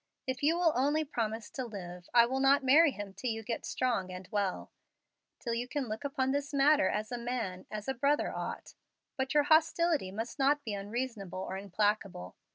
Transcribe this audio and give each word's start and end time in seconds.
If 0.25 0.41
you 0.41 0.57
will 0.57 0.71
only 0.75 1.05
promise 1.05 1.51
to 1.51 1.63
live 1.63 2.09
I 2.11 2.25
will 2.25 2.39
not 2.39 2.63
marry 2.63 2.89
him 2.89 3.13
till 3.13 3.29
you 3.29 3.43
get 3.43 3.67
strong 3.67 4.11
and 4.11 4.27
well 4.31 4.71
till 5.39 5.53
you 5.53 5.67
can 5.67 5.87
look 5.87 6.03
upon 6.03 6.31
this 6.31 6.55
matter 6.55 6.89
as 6.89 7.11
a 7.11 7.19
man 7.19 7.67
as 7.69 7.87
a 7.87 7.93
brother 7.93 8.33
ought. 8.35 8.73
But 9.15 9.35
your 9.35 9.43
hostility 9.43 10.09
must 10.09 10.39
not 10.39 10.63
be 10.63 10.73
unreasonable 10.73 11.37
or 11.47 11.55
implacable. 11.55 12.35